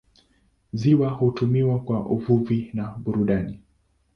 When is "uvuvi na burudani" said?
2.15-3.59